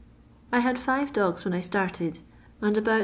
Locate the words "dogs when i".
1.13-1.59